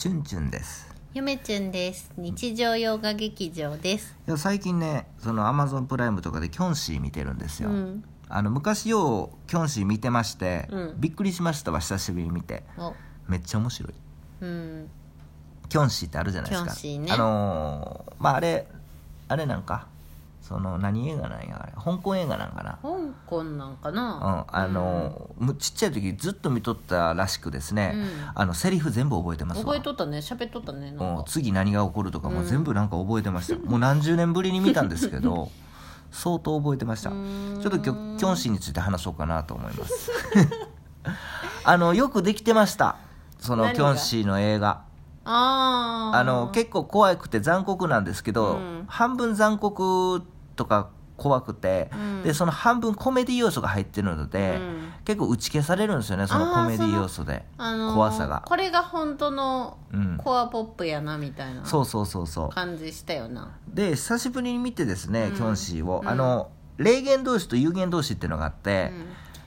[0.00, 0.88] チュンチュンです。
[1.12, 2.10] ゆめちゅんです。
[2.16, 4.16] 日常洋画劇場です。
[4.26, 8.04] いや最近ねそのアマゾンプライムとかでキョンシー見てるんですよ、うん。
[8.30, 10.94] あの昔ようキョンシー見てまして、うん。
[10.98, 12.62] びっくりしましたわ久しぶりに見て。
[12.78, 12.94] お。
[13.28, 13.92] めっちゃ面白い。
[14.40, 14.90] うん。
[15.68, 16.70] キョンシーってあるじゃないですか。
[16.70, 17.12] キョンシーね。
[17.12, 18.66] あのーまああれ
[19.28, 19.86] あれなんか
[20.50, 21.72] その何映画なんやあれ。
[21.74, 22.80] 香港映画なんかな。
[22.82, 22.88] 香
[23.24, 28.08] 港なんかうんなあのーむちっちゃい時ずっと見とったらしくですね、うん。
[28.34, 29.64] あのセリフ全部覚えてますわ。
[29.66, 30.18] 覚えとったね。
[30.18, 30.90] 喋っとったね。
[30.90, 32.46] な次何が起こるとかもうん。
[32.46, 35.52] 全部なんか覚えてました、 もう何十年ぶりに見たんですけど
[36.10, 37.10] 相当覚えてました。
[37.10, 40.10] ちうょっと今日キョンシーについて話そうかなと思います。
[41.62, 42.96] あのよくできてました。
[43.38, 44.82] そのキョンシーの映画。
[45.24, 46.18] あー。
[46.18, 48.84] あの結構怖くて残酷なんですけど、うん。
[48.88, 50.24] 半分残酷
[50.60, 52.22] とか怖くて、うん。
[52.22, 54.92] でその半分コメディ要素が入ってるので、うん。
[55.06, 58.42] 結構打ち消されるんですよねそのコメディ要素であのー怖さが。
[58.46, 60.16] これが本当のうん。
[60.18, 62.48] コアポップやなみたいなそうそうそうそう。
[62.50, 63.56] 感じしたよな。
[63.68, 65.36] で久しぶりに見てですね、うん。
[65.36, 66.08] キョンシーを、うん。
[66.08, 68.90] あの霊言同士と有言同士っていうのがあって、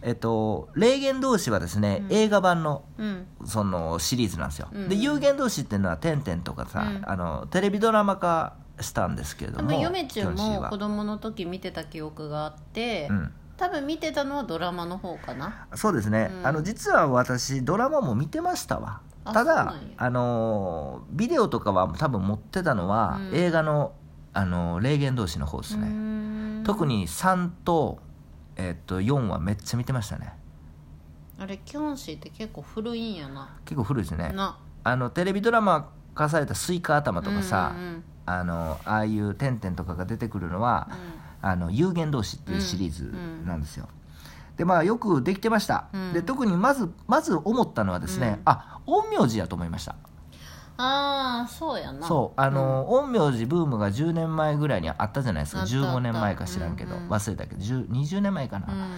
[0.00, 2.16] えっと、霊言同士はですね、うん。
[2.16, 3.26] 映画版のうん。
[3.44, 4.88] そのシリーズなんですよ、うん。
[4.88, 7.02] で有言同士っていうのは「てんてん」とかさ、うん。
[7.04, 10.62] あのテレビドラマ化したんですけれど多も分ゆめちゅんキョンシーは。
[10.62, 15.66] も子供の時見てた記憶があって、うん、多分見てたのはドラマの方かな。
[15.74, 16.46] そうですね、うん。
[16.46, 19.00] あの実は私ドラマも見てましたわ。
[19.24, 23.36] あただあのビデオとかは多分持ってたのは、うん。
[23.36, 23.92] 映画の
[24.32, 27.98] あの霊幻道士の方ですね、ね特に3と,、
[28.56, 30.34] えっと4はめっちゃ見てましたね。
[31.40, 33.56] あれキョンシーって結構古いんやな。
[33.64, 34.32] 結構古いですね。
[34.34, 34.58] な。
[34.84, 40.88] あのテレビドラマ化された「スイカ頭」とかさ、うんうんあのああいう「てんてん」とかが出てくるのは
[41.40, 43.14] 「あの有言同士」っていうシリーズ
[43.46, 43.88] なんですよ、
[44.56, 46.12] でまあよくできてました、うん。
[46.12, 48.42] で特にまずまず思ったのはですね、うん。
[48.44, 49.94] あ陰陽師やと思いました。
[50.76, 52.06] ああそうやな。
[52.06, 55.62] そうあの、陰陽師ブームが10年前ぐらいにあったじゃないですか。
[55.62, 55.88] あったあった。
[55.88, 57.10] 15年前か知らんけど、うんうん。
[57.10, 57.60] 忘れたけど。
[57.60, 58.90] 10 20年前かな、うん。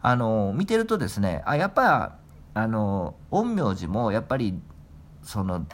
[0.00, 2.14] あの見てるとですねあやっぱ
[2.54, 4.60] あの陰陽師もやっぱり
[5.22, 5.66] その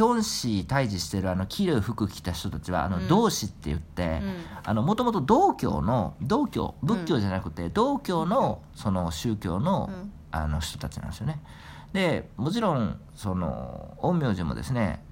[0.00, 4.22] キョンシー退治してるあの黄色い服着た人たちはあのうん同志って言って
[4.66, 10.12] もともと道教の道教仏教じゃなくて道教のその宗教のうん。
[10.32, 11.40] あの人たちなんですよね。
[11.92, 15.02] でもちろんその陰陽師もですね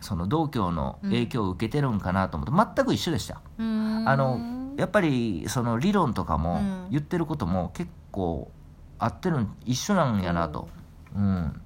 [0.00, 3.40] その道教の影響を受けてるんかなと思って全く一緒でした。
[3.58, 4.08] うん。
[4.08, 4.40] あの
[4.76, 6.90] やっぱりその理論とかもうん。
[6.90, 8.50] 言ってることも結構
[8.98, 10.68] 合ってるん一緒なんやなと、
[11.14, 11.60] うん、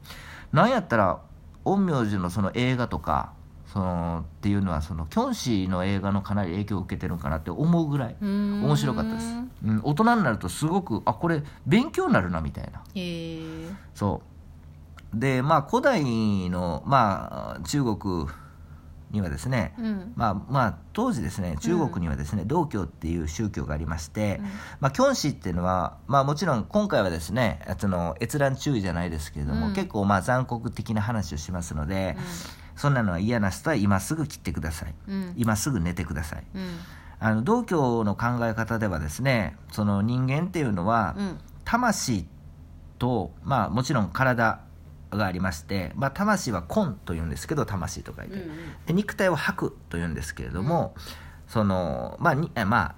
[0.52, 1.20] なんやったら
[1.66, 3.32] 陰陽師のその映画とか
[3.66, 9.26] そのっていうのはそのキョンシーの映画のかなり影響を受けてるんかなって思うぐらい面面白かったです、
[9.64, 12.82] うん、大人になるとすごくあこれ勉強になるなみたいな。
[12.94, 13.40] へえ。
[13.94, 14.22] そ
[15.12, 15.18] う。
[15.18, 16.02] でまあ古代
[16.48, 18.26] のまあ中国
[19.10, 20.12] にはですね、うん。
[20.16, 24.40] まあまあ、当時ですね中国にはですね、道教っていう宗教がありまして、
[24.80, 29.74] まあ、キョンシーっていうのは、まあ、もちろん今回はですねその閲覧注意じゃないですけれども、うん。
[29.74, 32.16] 結構まあ残酷的な話をしますので、
[32.74, 34.94] そんなのは嫌な人は今すぐ切ってください。
[35.08, 35.32] うん。
[35.36, 36.44] 今すぐ寝てください。
[36.54, 36.78] うん。
[37.18, 41.38] あの道教の考え方ではですねその人間っていうのは、うん。
[41.64, 42.26] 魂
[42.98, 44.60] と、まあ、もちろん体
[45.10, 48.50] がありまして、まあ、魂は根というんですけど魂と書いて、うん
[48.86, 50.94] で肉体は白というんですけれども、
[51.48, 52.94] そのまあにえまあ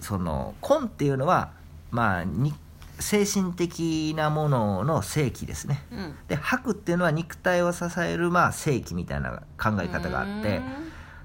[0.00, 1.52] その根っていうのは
[1.90, 2.54] まあに
[2.98, 5.84] 精神的なものの正気ですね。
[5.90, 6.14] うん。
[6.28, 10.62] で白っていうのは肉体を支えるまあ正気みたいな考え方があって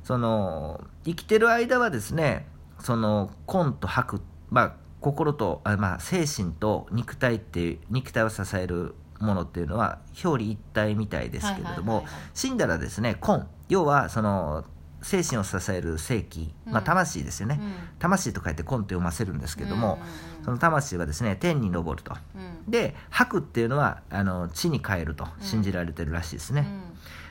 [0.04, 2.48] その生きてる間はですね
[2.80, 13.46] その根と白まあ心とあ、まあ、精神と肉体っていう肉体を支えるものっていうのは表裏一体みたいですけれども、死んだらですね根。
[13.70, 14.66] 要はその
[15.02, 17.74] 精神を支える正気、まあ、うん魂ですよね、うん。
[18.00, 22.16] 魂と書いて根と読ませるんですけども、うんその魂はですね天に昇ると。
[22.36, 22.72] うん。
[22.72, 26.68] で白っていうのはあの地に帰ると信じられてるらしいですね、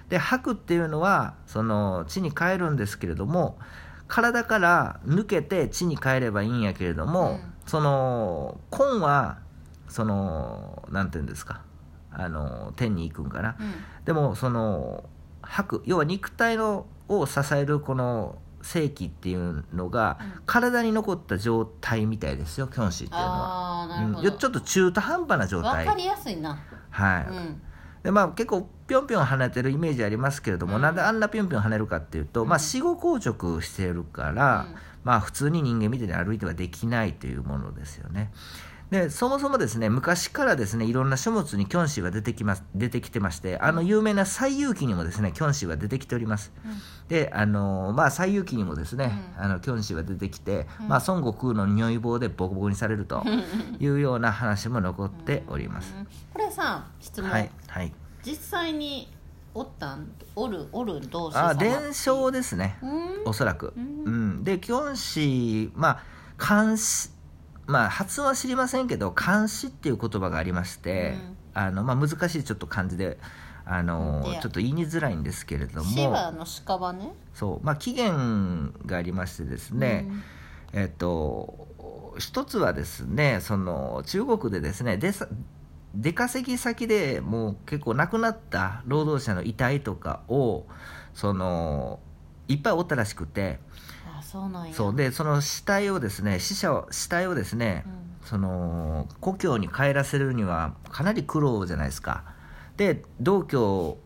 [0.08, 3.58] で白っていうのはその地に帰るんですけれども
[4.06, 7.40] 体から抜けて地に帰ればいいんやけれども、うん。
[7.66, 9.38] その根は
[9.88, 11.62] そのなんていうんですか
[12.12, 13.74] あの天に行くんかな、うん。
[14.04, 15.04] でもその
[15.42, 20.42] 白要は肉体のを支えるこの正気っていうのが、うん。
[20.46, 23.88] 体に残った状態みたいですよキョンシーっていうのは。
[24.16, 24.38] うん。
[24.38, 25.86] ちょっと中途半端な状態。
[25.86, 26.62] わかりやすいな。
[26.90, 27.62] はい、うん。
[28.02, 30.82] でまあ、結構ぴょんぴょん跳ねてるイメージありますけれども、うん。
[30.82, 34.76] なんであんなぴょんぴょん跳ねるかっていうと、まあ、死後硬直しているから、うん。
[35.02, 38.30] まあ、普通に人間みたいに歩いてはできないというものですよね
[38.90, 46.52] でそもそもですね昔からですねいろんな書物にキョンシーは出てきます出てきてましてあの有名な「西遊記」にもですねキョンシーは出てきております、
[47.08, 53.22] であのまあ西遊記にもですね、あのキョンシーは出てきて、まあ、孫悟空の如意棒でボコボコにされると
[53.78, 56.06] いうような話も残っております、うん。
[56.32, 57.92] これさ質問、はいはい。
[58.24, 59.12] 実際に
[59.54, 61.54] おったんおるおる同士あ様？
[61.54, 63.22] 伝承ですねうん。
[63.26, 64.30] おそらく、ううん。
[64.40, 66.00] んでキョンシーま
[66.38, 67.10] あ監視
[67.70, 71.14] まあ発音は知りませんけど監視っていう言葉がありまして、
[71.54, 73.18] あのまあ、難しいちょっと漢字で
[73.64, 75.90] あのちょっと言いにづらいんですけれども。
[77.34, 80.08] そう、まあ、起源がありましてですね、
[80.72, 81.68] えっと
[82.18, 85.28] 一つはですねその中国でですね出さ
[85.94, 90.66] 出稼ぎ先でもう結構亡くなった労働者の遺体とかを
[91.14, 92.00] その
[92.50, 93.58] いっぱいおったらしくて。
[94.18, 94.74] あそうなんや。
[94.74, 94.96] そう。
[94.96, 98.26] でその死体をですね死者を死体をですね、うん。
[98.26, 102.24] その故郷に帰らせるにはかなり苦労じゃないですか。
[102.76, 103.98] で同郷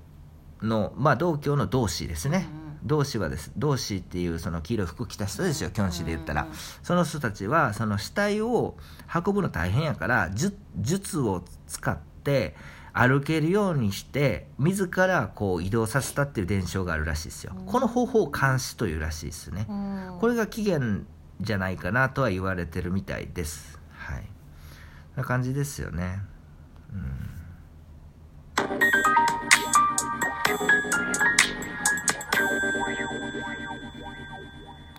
[0.63, 2.47] のまあ同郷の同志ですね、
[2.85, 8.77] 同志はです同志っていうその黄色い服着た人ですよキョンシで言ったら、うんうんその人たちはその死体を
[9.13, 12.55] 運ぶの大変やから術術を使って
[12.95, 17.67] 歩けるようにして自らこう移動させたっていう伝承があるらしいですよ、うん。
[17.67, 20.17] この方法を監視というらしいですね、うん。
[20.21, 21.05] これが起源
[21.41, 23.81] じゃないかなとは言われてるみたいです。
[23.91, 24.29] はい。
[25.17, 26.21] な感じですよね。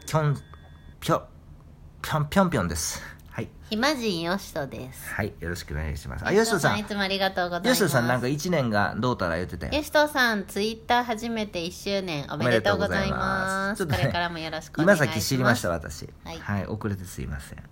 [0.05, 0.37] きょん
[0.99, 1.27] ぴょ
[2.01, 3.49] ぴょんぴょんぴょんですはい。
[3.69, 5.09] 暇人よしとです。
[5.09, 5.33] はい。
[5.41, 6.25] よろしくお願いします。
[6.25, 6.79] あよしとさん。
[6.79, 7.67] いつもありがとうございます。
[7.67, 13.85] よしとさんなんか1年がどうたら言ってたよよしとさんツイッター初めて1周年おめでとうございます。
[13.85, 15.05] これからもよろしくお願いします。
[15.05, 16.07] 今さっき知りました私。
[16.23, 16.39] はい。
[16.39, 17.63] はい、遅れてすいません。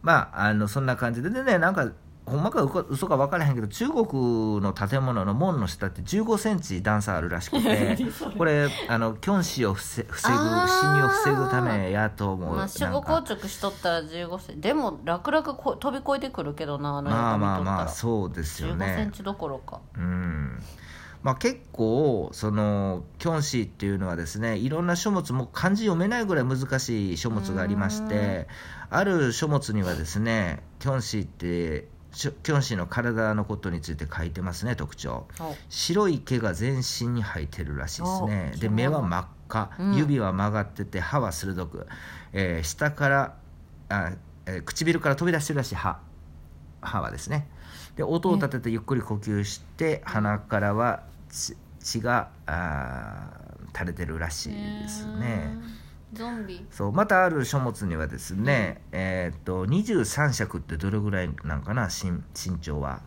[0.00, 1.30] まああのそんな感じで。
[1.30, 1.90] でねなんか
[2.26, 7.98] ほんまかうか嘘か分からへんけど中国の建物の門の下って1 5ンチ段差あるらしくて
[8.38, 12.56] これあのキョンシを防防ぐ侵入を防ぐためやと思う。
[12.56, 13.22] まあ守護なんか。
[13.22, 14.62] 硬直しとったら15センチ。
[14.62, 19.80] でも楽々こ飛び越えてくるけどなあのまあまあまあそうですよ15センねチどころか。
[19.96, 20.62] うん。
[21.24, 28.46] まあ、結構そのキョンシーっていうのはですねいろんな書物も漢字読めないぐらい難しい書物がありまして
[28.90, 35.26] ある書物にはですねキョンシーってキョンシーの体のことについて書いてますね特徴。
[35.40, 35.54] お。
[35.68, 38.52] 白い毛が全身に生えてるらしいですね。
[38.58, 39.96] で目は真っ赤、うん。
[39.96, 41.86] 指は曲がってて歯は鋭く、
[42.32, 43.34] えー下から
[43.88, 44.12] あ、
[44.46, 45.98] えー唇から飛び出してるらしい歯。
[46.80, 47.48] 歯はですね。
[47.96, 55.56] で音を立ててゆっくり呼吸して鼻からは血血があー垂れてるらしいですね
[56.14, 56.66] ゾンビ。
[56.70, 63.02] そうまたある書物にはですね、えーっと23尺ってどれぐらいなんかな身身長は。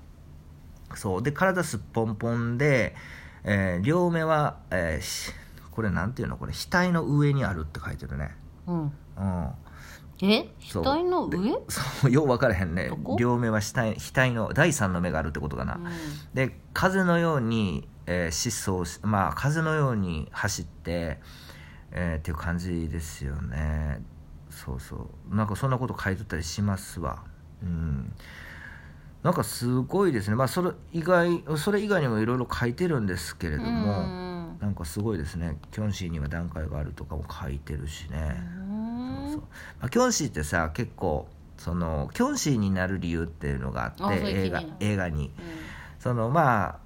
[0.96, 2.96] そうで体すっぽんぽんで、
[3.44, 5.32] えー両目は、えーし
[5.72, 8.36] これなんていうのこれ額の上にあるって書いてるね。
[8.66, 8.82] うん。
[8.82, 9.50] うん。
[10.20, 10.50] え？
[10.74, 11.62] 額の上？
[11.70, 12.90] そうよう分からへんね。
[13.20, 15.84] 両目は額額の第三の目があるってことかな、うん。
[16.34, 21.20] で風のように、えー疾走しまあ風のように走って、
[21.92, 24.02] えーっていう感じですよね。
[24.50, 25.36] そうそう。
[25.36, 27.24] なんかそんなこと書いとったりしますわ。
[27.62, 28.14] うん。
[29.24, 30.36] なんかすごいですね。
[30.36, 34.28] まあそれ以外それ以外にもいろいろ書いてるんですけれども、うん
[34.60, 35.58] なんかすごいですね。
[35.72, 39.32] キョンシーには段階があるとかも書いてるしね、うん。
[39.32, 39.42] そう
[39.80, 41.28] まあ、キョンシーってさ結構
[41.58, 45.32] そのキョンシーになる理由っていうのがあって映画映画に。
[46.00, 46.80] そのまあ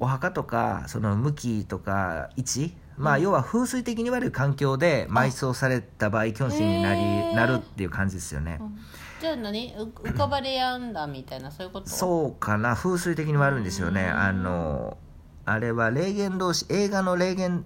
[0.00, 7.34] お墓とかその向きとか位置まあ要は風水的に悪い環境で埋葬された場合キョンシーになりへー。
[7.34, 8.78] なるっていう感じですよね、うん。
[9.20, 9.74] じゃあ何？
[9.74, 11.88] う浮かばれやんだみたいなそういうこと？
[11.88, 12.74] そうかな。
[12.74, 14.02] 風水的に悪いんですよね。
[14.02, 14.18] うん。
[14.18, 14.98] あの
[15.46, 17.64] あれは霊言同士映画の霊言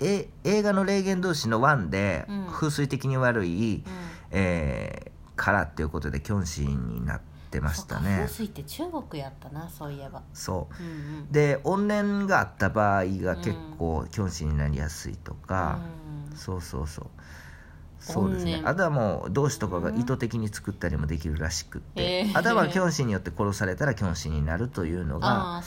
[0.00, 2.46] え映画の霊言同士の1でうん。
[2.50, 3.92] 風水的に悪い、うん。
[4.30, 8.16] えーからっていうことでキョンシーになってましたそっかね。
[8.16, 10.22] 風水って中国やったなそういえば。
[10.32, 10.82] そう。
[10.82, 10.92] うんう
[11.24, 11.32] ん。
[11.32, 15.80] で怨念があった場合が結構キョンシーになりやすいとか、
[16.30, 16.36] うん。
[16.36, 17.06] そうそうそう。
[17.98, 18.52] そうですね。
[18.52, 18.68] 怨念。
[18.68, 25.62] あとはもう同志とかが意図的に作ったりもできるらしくって、へーあとはキョンシーによって殺されたらキョンシーになるというのが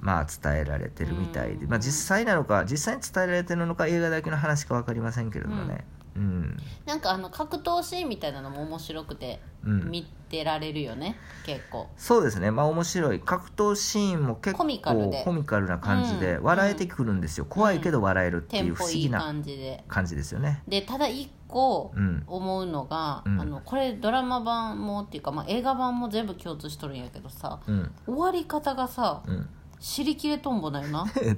[0.00, 1.70] まあ伝えられてるみたいで、うん。
[1.70, 6.56] まあ、実際なのか実際に伝えられてるのか映画だけの話か分かりませんけれどもね、ううん。
[6.84, 9.90] なんかあの格闘シーンみたいなのも面白くて、うん。
[9.90, 11.88] 見てられるよね結構。
[11.96, 12.50] そうですね。
[12.50, 13.20] まあ面白い。
[13.20, 15.24] 格闘シーンも結構コミカルで。
[15.24, 16.44] コミカルな感じでうん。
[16.44, 19.82] 笑えてくるんですよ、怖いけど笑えるっていう不思議な感じで。
[19.88, 20.62] 感じですよね。
[20.68, 22.22] でただ一個うん。
[22.26, 23.40] 思うのが、うん。
[23.40, 27.90] あのこれドラマ版もっていうか、まあ、映画版も全部共通しとるんやけどさうん。
[28.06, 29.48] 終わり方がさうん
[29.80, 31.04] 尻切れとんぼだよな。
[31.16, 31.34] で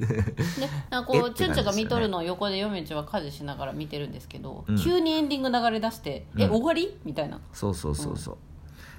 [0.90, 4.76] なんかえこうチュンチャが見とるのを横で嫁ちは家事しながら見てるんですけど、うん。
[4.78, 6.50] 急にエンディング流れ出して「えうん。
[6.50, 7.38] 終わり?」みたいな。
[7.52, 8.38] そうそうそうそう、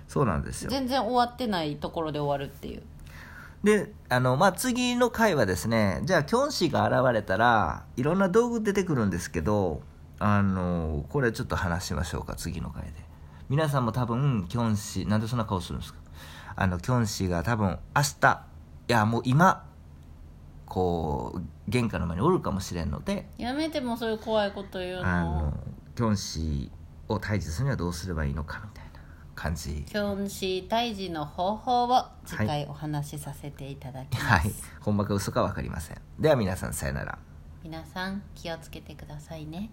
[0.07, 0.71] そうなんですよ。
[0.71, 2.83] 全然終わってないところで終わるっていう。
[3.63, 9.81] であの、まあ、次の回はですねじゃあキョンシーが現れたらいろんな道具出てくるんですけど
[10.19, 12.91] あのこれちょっと話しましょうか次の回で。
[13.49, 15.99] 皆さんも多分キョンシーなんでそんな顔するんですか？
[16.55, 18.43] あのキョンシーが多分明日
[18.87, 19.65] いやもう今
[20.65, 23.29] こう玄関の前におるかもしれんので。
[23.37, 25.53] やめてもそういう怖いこと言うあのの
[25.95, 28.91] キョンシーを退治するにはどうすればいいのかみたいな
[29.35, 29.83] 感じ。
[29.87, 34.53] キョンシー退治の方法を次回お話しさせていただきます、はい。
[34.81, 35.97] ほんまか嘘か分かりません。
[36.19, 37.17] では皆さんさよなら。
[37.63, 39.69] 皆さん気をつけてくださいね